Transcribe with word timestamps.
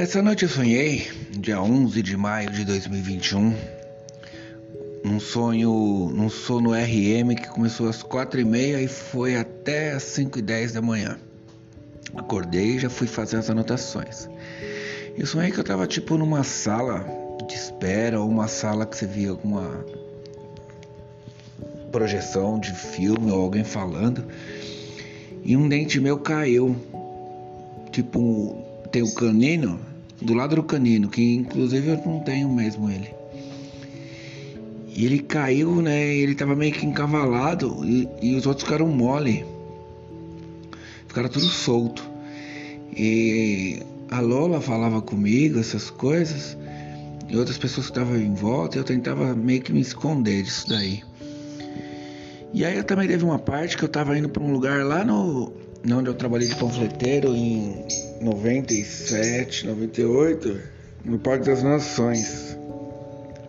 Essa 0.00 0.22
noite 0.22 0.44
eu 0.44 0.48
sonhei, 0.48 1.10
dia 1.30 1.60
11 1.60 2.02
de 2.02 2.16
maio 2.16 2.50
de 2.50 2.64
2021, 2.64 3.54
num 5.04 5.20
sonho, 5.20 6.10
num 6.14 6.30
sono 6.30 6.70
RM 6.72 7.34
que 7.34 7.46
começou 7.48 7.86
às 7.86 8.02
4h30 8.02 8.82
e 8.82 8.88
foi 8.88 9.36
até 9.36 9.92
às 9.92 10.04
5h10 10.04 10.72
da 10.72 10.80
manhã. 10.80 11.18
Acordei 12.16 12.76
e 12.76 12.78
já 12.78 12.88
fui 12.88 13.06
fazer 13.06 13.36
as 13.36 13.50
anotações. 13.50 14.26
Eu 15.18 15.26
sonhei 15.26 15.50
que 15.50 15.60
eu 15.60 15.64
tava 15.64 15.86
tipo 15.86 16.16
numa 16.16 16.44
sala 16.44 17.04
de 17.46 17.54
espera 17.54 18.18
ou 18.18 18.26
uma 18.26 18.48
sala 18.48 18.86
que 18.86 18.96
você 18.96 19.06
via 19.06 19.28
alguma 19.28 19.84
projeção 21.92 22.58
de 22.58 22.72
filme 22.72 23.30
ou 23.30 23.42
alguém 23.42 23.64
falando 23.64 24.24
e 25.44 25.54
um 25.58 25.68
dente 25.68 26.00
meu 26.00 26.18
caiu. 26.18 26.74
Tipo, 27.92 28.56
tem 28.90 29.02
o 29.02 29.14
canino 29.14 29.89
do 30.20 30.34
lado 30.34 30.56
do 30.56 30.62
canino, 30.62 31.08
que 31.08 31.34
inclusive 31.34 31.88
eu 31.88 31.96
não 32.04 32.20
tenho 32.20 32.48
mesmo 32.48 32.90
ele. 32.90 33.10
E 34.88 35.06
ele 35.06 35.20
caiu, 35.20 35.80
né? 35.80 36.14
Ele 36.14 36.34
tava 36.34 36.54
meio 36.54 36.72
que 36.72 36.84
encavalado 36.84 37.84
e, 37.84 38.08
e 38.20 38.34
os 38.34 38.46
outros 38.46 38.64
ficaram 38.64 38.86
mole. 38.88 39.46
Ficaram 41.06 41.28
tudo 41.28 41.46
solto. 41.46 42.08
E 42.94 43.80
a 44.10 44.20
Lola 44.20 44.60
falava 44.60 45.00
comigo 45.00 45.58
essas 45.58 45.88
coisas. 45.90 46.56
E 47.28 47.36
outras 47.36 47.56
pessoas 47.56 47.86
que 47.86 47.92
estavam 47.92 48.16
em 48.16 48.34
volta, 48.34 48.76
eu 48.76 48.84
tentava 48.84 49.34
meio 49.34 49.62
que 49.62 49.72
me 49.72 49.80
esconder 49.80 50.42
disso 50.42 50.68
daí. 50.68 51.02
E 52.52 52.64
aí 52.64 52.76
eu 52.76 52.84
também 52.84 53.06
teve 53.06 53.24
uma 53.24 53.38
parte 53.38 53.78
que 53.78 53.84
eu 53.84 53.88
tava 53.88 54.18
indo 54.18 54.28
para 54.28 54.42
um 54.42 54.52
lugar 54.52 54.84
lá 54.84 55.04
no 55.04 55.52
onde 55.84 56.08
eu 56.08 56.14
trabalhei 56.14 56.48
de 56.48 56.56
panfleteiro 56.56 57.34
em 57.34 57.84
97, 58.20 59.66
98, 59.66 60.60
no 61.04 61.18
Parque 61.18 61.46
das 61.46 61.62
Nações, 61.62 62.56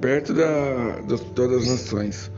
perto 0.00 0.32
da, 0.32 1.00
de 1.00 1.20
todas 1.32 1.62
as 1.62 1.68
nações. 1.68 2.30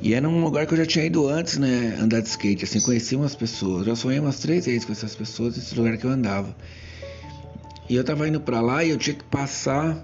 E 0.00 0.14
era 0.14 0.28
um 0.28 0.44
lugar 0.44 0.64
que 0.66 0.74
eu 0.74 0.78
já 0.78 0.86
tinha 0.86 1.04
ido 1.04 1.28
antes, 1.28 1.58
né? 1.58 1.98
Andar 2.00 2.20
de 2.20 2.28
skate, 2.28 2.64
assim, 2.64 2.80
conheci 2.80 3.16
umas 3.16 3.34
pessoas. 3.34 3.84
Já 3.84 3.96
sonhei 3.96 4.20
umas 4.20 4.38
três 4.38 4.66
vezes 4.66 4.84
com 4.84 4.92
essas 4.92 5.14
pessoas 5.14 5.56
nesse 5.56 5.74
lugar 5.74 5.96
que 5.96 6.04
eu 6.04 6.10
andava. 6.10 6.54
E 7.88 7.96
eu 7.96 8.04
tava 8.04 8.28
indo 8.28 8.40
pra 8.40 8.60
lá 8.60 8.84
e 8.84 8.90
eu 8.90 8.96
tinha 8.96 9.16
que 9.16 9.24
passar. 9.24 10.00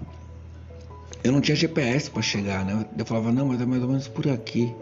Eu 1.23 1.31
não 1.31 1.39
tinha 1.39 1.55
GPS 1.55 2.09
para 2.09 2.21
chegar, 2.21 2.65
né? 2.65 2.85
Eu 2.97 3.05
falava, 3.05 3.31
não, 3.31 3.47
mas 3.47 3.61
é 3.61 3.65
mais 3.65 3.81
ou 3.81 3.87
menos 3.87 4.07
por 4.07 4.27
aqui. 4.27 4.73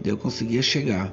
Daí 0.00 0.12
eu 0.12 0.16
conseguia 0.16 0.62
chegar. 0.62 1.12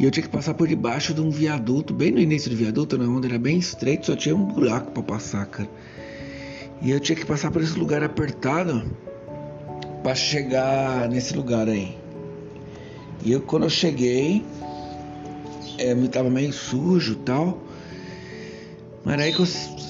E 0.00 0.04
eu 0.04 0.10
tinha 0.10 0.22
que 0.22 0.30
passar 0.30 0.54
por 0.54 0.66
debaixo 0.66 1.12
de 1.12 1.20
um 1.20 1.28
viaduto, 1.28 1.92
bem 1.92 2.10
no 2.10 2.18
início 2.18 2.48
do 2.48 2.56
viaduto, 2.56 2.96
né, 2.96 3.04
onde 3.04 3.28
era 3.28 3.38
bem 3.38 3.58
estreito, 3.58 4.06
só 4.06 4.16
tinha 4.16 4.34
um 4.34 4.46
buraco 4.46 4.92
para 4.92 5.02
passar, 5.02 5.44
cara. 5.44 5.68
E 6.80 6.90
eu 6.90 6.98
tinha 6.98 7.14
que 7.14 7.26
passar 7.26 7.50
por 7.50 7.60
esse 7.60 7.78
lugar 7.78 8.02
apertado 8.02 8.82
para 10.02 10.14
chegar 10.14 11.06
nesse 11.06 11.36
lugar 11.36 11.68
aí. 11.68 11.98
E 13.22 13.30
eu 13.30 13.42
quando 13.42 13.64
eu 13.64 13.68
cheguei, 13.68 14.42
é, 15.76 15.94
me 15.94 16.08
tava 16.08 16.30
meio 16.30 16.50
sujo 16.50 17.16
tal. 17.16 17.62
Mas 19.04 19.20
aí 19.20 19.34
que 19.34 19.40
eu 19.42 19.46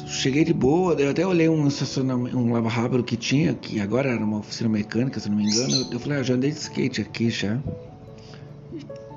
cheguei 0.09 0.45
de 0.45 0.53
boa, 0.53 0.95
eu 0.95 1.11
até 1.11 1.25
olhei 1.25 1.49
um 1.49 1.69
estacionamento, 1.69 2.37
um 2.37 2.53
lava 2.53 2.69
rápido 2.69 3.05
que 3.05 3.17
tinha, 3.17 3.55
que 3.55 3.79
agora 3.79 4.11
era 4.11 4.25
uma 4.25 4.39
oficina 4.39 4.69
mecânica, 4.69 5.21
se 5.21 5.29
não 5.29 5.37
me 5.37 5.45
engano. 5.45 5.87
Eu 5.93 6.01
falei, 6.01 6.19
ah, 6.19 6.23
já 6.25 6.35
andei 6.35 6.51
de 6.51 6.59
skate 6.59 7.01
aqui 7.01 7.31
já 7.31 7.61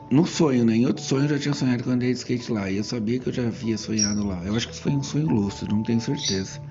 no 0.10 0.28
sonho, 0.28 0.64
né? 0.64 0.76
Em 0.76 0.86
outro 0.86 1.04
sonho 1.04 1.26
eu 1.26 1.30
já 1.30 1.40
tinha 1.40 1.54
sonhado 1.54 1.84
que 1.84 1.90
eu 1.90 1.94
andei 1.94 2.14
de 2.14 2.20
skate 2.20 2.52
lá. 2.52 2.70
E 2.70 2.78
eu 2.78 2.84
sabia 2.84 3.20
que 3.20 3.28
eu 3.28 3.34
já 3.34 3.48
havia 3.48 3.78
sonhado 3.78 4.26
lá. 4.26 4.42
Eu 4.46 4.56
acho 4.56 4.68
que 4.70 4.76
foi 4.76 4.92
um 4.92 5.04
sonho 5.04 5.28
lúcido, 5.28 5.76
não 5.76 5.84
tenho 5.84 6.00
certeza. 6.00 6.62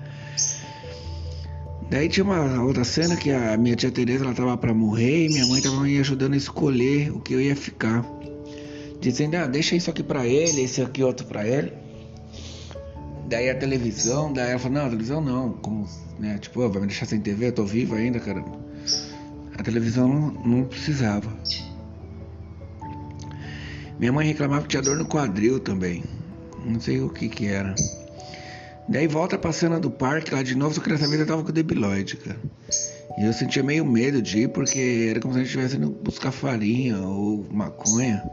Daí 1.89 2.09
tinha 2.09 2.23
uma 2.23 2.63
outra 2.63 2.83
cena 2.83 3.15
que 3.15 3.29
a 3.29 3.55
minha 3.57 3.75
tia 3.75 3.91
Tereza 3.91 4.23
ela 4.23 4.33
tava 4.33 4.57
para 4.57 4.73
morrer 4.73 5.25
e 5.25 5.29
minha 5.29 5.45
mãe 5.45 5.61
tava 5.61 5.81
me 5.81 5.99
ajudando 5.99 6.33
a 6.33 6.37
escolher 6.37 7.11
o 7.11 7.19
que 7.19 7.33
eu 7.33 7.41
ia 7.41 7.55
ficar. 7.55 8.05
Dizendo, 8.99 9.35
ah, 9.35 9.45
deixa 9.45 9.75
isso 9.75 9.89
aqui 9.89 10.01
para 10.01 10.25
ele, 10.25 10.61
esse 10.61 10.81
aqui 10.81 11.03
outro 11.03 11.27
para 11.27 11.45
ele. 11.45 11.73
Daí 13.27 13.49
a 13.49 13.55
televisão, 13.55 14.31
daí 14.31 14.51
ela 14.51 14.59
falou, 14.59 14.77
não, 14.77 14.85
a 14.85 14.89
televisão 14.89 15.21
não. 15.21 15.53
Como, 15.53 15.87
né? 16.17 16.37
Tipo, 16.37 16.61
oh, 16.61 16.69
vai 16.69 16.81
me 16.81 16.87
deixar 16.87 17.05
sem 17.05 17.19
TV, 17.19 17.47
eu 17.47 17.51
tô 17.51 17.65
vivo 17.65 17.95
ainda, 17.95 18.19
cara. 18.19 18.43
A 19.57 19.61
televisão 19.61 20.07
não, 20.07 20.31
não 20.31 20.63
precisava. 20.63 21.29
Minha 23.99 24.11
mãe 24.11 24.27
reclamava 24.27 24.63
que 24.63 24.69
tinha 24.69 24.81
dor 24.81 24.97
no 24.97 25.05
quadril 25.05 25.59
também. 25.59 26.03
Não 26.65 26.79
sei 26.79 27.01
o 27.01 27.09
que 27.09 27.29
que 27.29 27.47
era. 27.47 27.75
Daí 28.87 29.07
volta 29.07 29.37
pra 29.37 29.51
cena 29.51 29.79
do 29.79 29.89
parque 29.89 30.33
lá 30.33 30.43
de 30.43 30.55
novo, 30.55 30.73
só 30.73 30.81
que 30.81 30.89
dessa 30.89 31.07
vez 31.07 31.19
eu 31.19 31.27
tava 31.27 31.43
com 31.43 31.51
debilóide, 31.51 32.17
cara. 32.17 32.37
E 33.17 33.25
eu 33.25 33.33
sentia 33.33 33.63
meio 33.63 33.85
medo 33.85 34.21
de 34.21 34.39
ir 34.39 34.47
porque 34.49 35.07
era 35.09 35.19
como 35.19 35.33
se 35.33 35.39
a 35.39 35.43
gente 35.43 35.49
estivesse 35.49 35.77
indo 35.77 35.89
buscar 35.89 36.31
farinha 36.31 36.99
ou 36.99 37.45
maconha. 37.51 38.23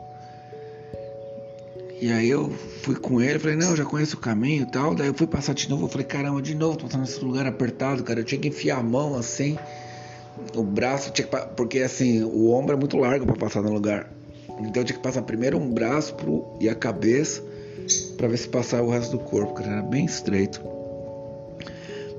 E 2.01 2.11
aí 2.11 2.31
eu 2.31 2.51
fui 2.83 2.95
com 2.95 3.21
ele, 3.21 3.39
falei, 3.39 3.57
não, 3.57 3.71
eu 3.71 3.77
já 3.77 3.85
conheço 3.85 4.17
o 4.17 4.21
caminho 4.21 4.63
e 4.63 4.67
tal. 4.67 4.95
Daí 4.95 5.09
eu 5.09 5.15
fui 5.15 5.27
passar 5.27 5.55
de 5.55 5.69
novo, 5.69 5.85
eu 5.85 5.89
falei, 5.89 6.07
caramba, 6.07 6.41
de 6.41 6.55
novo, 6.55 6.79
tô 6.79 6.87
passando 6.87 7.03
nesse 7.03 7.23
lugar 7.23 7.47
apertado, 7.47 8.03
cara. 8.03 8.21
Eu 8.21 8.25
tinha 8.25 8.41
que 8.41 8.49
enfiar 8.49 8.79
a 8.79 8.83
mão 8.83 9.15
assim, 9.15 9.59
o 10.57 10.63
braço, 10.63 11.13
tinha 11.13 11.29
que, 11.29 11.37
porque 11.55 11.81
assim, 11.81 12.25
o 12.25 12.51
ombro 12.51 12.75
é 12.75 12.79
muito 12.79 12.97
largo 12.97 13.27
para 13.27 13.37
passar 13.37 13.63
no 13.63 13.73
lugar. 13.73 14.11
Então 14.61 14.85
tinha 14.85 14.97
que 14.97 15.03
passar 15.03 15.23
primeiro 15.23 15.59
um 15.59 15.71
braço 15.71 16.15
pro, 16.15 16.45
e 16.61 16.69
a 16.69 16.75
cabeça 16.75 17.43
para 18.17 18.29
ver 18.29 18.37
se 18.37 18.49
passava 18.49 18.83
o 18.83 18.91
resto 18.91 19.13
do 19.13 19.19
corpo, 19.19 19.55
cara. 19.55 19.73
Era 19.73 19.83
bem 19.83 20.05
estreito. 20.05 20.61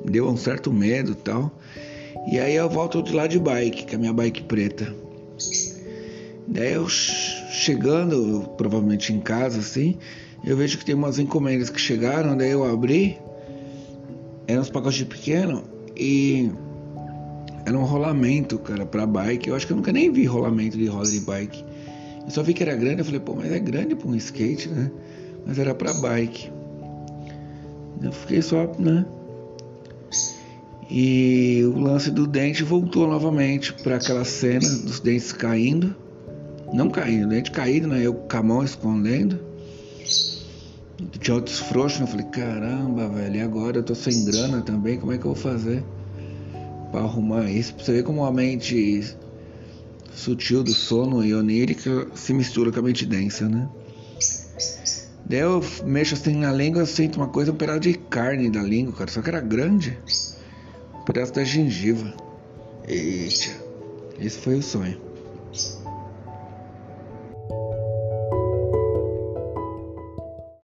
Deu 0.03 0.27
um 0.27 0.37
certo 0.37 0.73
medo 0.73 1.15
tal. 1.15 1.51
E 2.31 2.39
aí 2.39 2.55
eu 2.55 2.69
volto 2.69 3.01
de 3.01 3.13
lá 3.13 3.27
de 3.27 3.39
bike, 3.39 3.85
com 3.87 3.95
a 3.95 3.99
minha 3.99 4.13
bike 4.13 4.43
preta. 4.43 4.93
Daí 6.47 6.73
eu 6.73 6.87
chegando, 6.89 8.49
provavelmente 8.57 9.13
em 9.13 9.19
casa, 9.19 9.59
assim, 9.59 9.97
eu 10.43 10.57
vejo 10.57 10.77
que 10.77 10.85
tem 10.85 10.95
umas 10.95 11.19
encomendas 11.19 11.69
que 11.69 11.79
chegaram, 11.79 12.35
daí 12.35 12.51
eu 12.51 12.63
abri, 12.63 13.17
eram 14.47 14.61
uns 14.61 14.69
pacotes 14.69 15.03
pequenos 15.03 15.63
e 15.95 16.51
era 17.65 17.77
um 17.77 17.83
rolamento, 17.83 18.57
cara, 18.59 18.85
pra 18.85 19.05
bike. 19.05 19.49
Eu 19.49 19.55
acho 19.55 19.65
que 19.65 19.73
eu 19.73 19.77
nunca 19.77 19.93
nem 19.93 20.11
vi 20.11 20.25
rolamento 20.25 20.77
de 20.77 20.87
roda 20.87 21.09
de 21.09 21.19
bike. 21.19 21.63
Eu 22.25 22.31
só 22.31 22.43
vi 22.43 22.53
que 22.53 22.63
era 22.63 22.75
grande, 22.75 22.99
eu 22.99 23.05
falei, 23.05 23.19
pô, 23.19 23.35
mas 23.35 23.51
é 23.51 23.59
grande 23.59 23.95
para 23.95 24.07
um 24.07 24.15
skate, 24.15 24.69
né? 24.69 24.91
Mas 25.45 25.57
era 25.57 25.73
para 25.73 25.93
bike. 25.93 26.51
Eu 28.01 28.11
fiquei 28.11 28.41
só, 28.41 28.71
né? 28.77 29.05
E 30.89 31.63
o 31.63 31.79
lance 31.79 32.11
do 32.11 32.27
dente 32.27 32.63
voltou 32.63 33.07
novamente 33.07 33.73
para 33.73 33.95
aquela 33.95 34.25
cena 34.25 34.59
dos 34.59 34.99
dentes 34.99 35.31
caindo. 35.31 35.95
Não 36.73 36.89
caindo, 36.89 37.29
dente 37.29 37.51
caído, 37.51 37.87
né? 37.87 38.01
Eu 38.05 38.13
com 38.13 38.37
a 38.37 38.43
mão 38.43 38.63
escondendo. 38.63 39.39
Tinha 41.19 41.35
outros 41.35 41.59
frouxos, 41.59 41.99
né? 41.99 42.05
eu 42.05 42.07
falei, 42.07 42.25
caramba, 42.27 43.07
velho, 43.07 43.35
e 43.35 43.41
agora 43.41 43.77
eu 43.77 43.83
tô 43.83 43.95
sem 43.95 44.25
grana 44.25 44.61
também, 44.61 44.99
como 44.99 45.11
é 45.11 45.17
que 45.17 45.25
eu 45.25 45.33
vou 45.33 45.41
fazer 45.41 45.83
para 46.91 47.01
arrumar 47.01 47.49
isso? 47.49 47.73
Pra 47.73 47.85
você 47.85 47.93
ver 47.93 48.03
como 48.03 48.23
a 48.23 48.31
mente 48.31 48.75
sutil 50.13 50.63
do 50.63 50.73
sono 50.73 51.23
e 51.23 51.33
onírica 51.33 52.07
se 52.13 52.33
mistura 52.33 52.71
com 52.71 52.79
a 52.79 52.83
mente 52.83 53.05
densa, 53.05 53.47
né? 53.47 53.67
Daí 55.25 55.39
eu 55.39 55.63
mexo 55.85 56.13
assim 56.13 56.35
na 56.35 56.51
língua, 56.51 56.81
eu 56.81 56.85
sinto 56.85 57.15
uma 57.15 57.27
coisa, 57.27 57.51
um 57.51 57.55
pedaço 57.55 57.79
de 57.79 57.93
carne 57.93 58.49
da 58.49 58.61
língua, 58.61 58.93
cara, 58.93 59.09
só 59.09 59.21
que 59.21 59.29
era 59.29 59.39
grande. 59.39 59.97
Um 60.93 61.03
pedaço 61.05 61.33
da 61.33 61.43
gengiva. 61.43 62.13
Eita, 62.87 63.49
esse 64.19 64.37
foi 64.39 64.55
o 64.55 64.61
sonho. 64.61 64.99